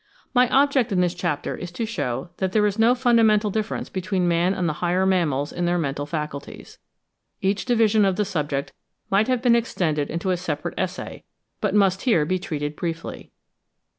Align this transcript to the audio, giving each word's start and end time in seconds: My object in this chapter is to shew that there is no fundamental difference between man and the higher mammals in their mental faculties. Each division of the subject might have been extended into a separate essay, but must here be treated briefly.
My 0.33 0.49
object 0.49 0.91
in 0.91 0.99
this 0.99 1.13
chapter 1.13 1.55
is 1.55 1.71
to 1.73 1.85
shew 1.85 2.29
that 2.37 2.53
there 2.53 2.65
is 2.65 2.79
no 2.79 2.95
fundamental 2.95 3.51
difference 3.51 3.87
between 3.87 4.27
man 4.27 4.55
and 4.55 4.67
the 4.67 4.73
higher 4.81 5.05
mammals 5.05 5.51
in 5.53 5.65
their 5.65 5.77
mental 5.77 6.07
faculties. 6.07 6.79
Each 7.39 7.65
division 7.65 8.03
of 8.03 8.15
the 8.15 8.25
subject 8.25 8.73
might 9.11 9.27
have 9.27 9.43
been 9.43 9.55
extended 9.55 10.09
into 10.09 10.31
a 10.31 10.37
separate 10.37 10.73
essay, 10.75 11.23
but 11.59 11.75
must 11.75 12.01
here 12.01 12.25
be 12.25 12.39
treated 12.39 12.75
briefly. 12.75 13.31